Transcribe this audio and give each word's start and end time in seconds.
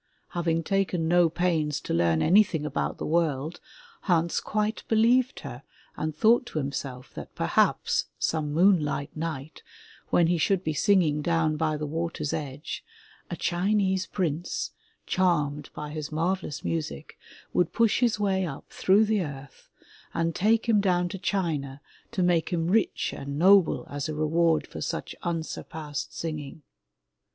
Having 0.29 0.63
taken 0.63 1.07
no 1.07 1.29
pains 1.29 1.79
to 1.81 1.93
learn 1.93 2.23
anything 2.23 2.65
about 2.65 2.97
the 2.97 3.05
world, 3.05 3.59
Hans 4.09 4.39
quite 4.39 4.81
believed 4.87 5.41
her 5.41 5.61
and 5.95 6.15
thought 6.17 6.47
to 6.47 6.57
himself 6.57 7.13
that 7.13 7.35
per 7.35 7.45
haps, 7.45 8.05
some 8.17 8.51
moonlight 8.51 9.15
night 9.15 9.61
when 10.09 10.25
he 10.25 10.39
should 10.39 10.63
be 10.63 10.73
singing 10.73 11.21
down 11.21 11.55
by 11.55 11.77
the 11.77 11.85
water's 11.85 12.33
edge, 12.33 12.83
a 13.29 13.35
Chinese 13.35 14.07
prince, 14.07 14.71
charmed 15.05 15.69
by 15.75 15.91
his 15.91 16.11
marvelous 16.11 16.63
music, 16.65 17.15
would 17.53 17.71
push 17.71 17.99
his 17.99 18.19
way 18.19 18.43
up 18.43 18.67
through 18.71 19.05
the 19.05 19.21
earth 19.21 19.69
and 20.15 20.33
take 20.33 20.67
him 20.67 20.81
down 20.81 21.09
to 21.09 21.19
China 21.19 21.79
to 22.11 22.23
make 22.23 22.49
him 22.49 22.69
rich 22.71 23.13
and 23.15 23.37
noble 23.37 23.85
as 23.87 24.09
a 24.09 24.15
reward 24.15 24.65
for 24.65 24.81
such 24.81 25.15
unsurpassed 25.21 26.11
singing. 26.17 26.63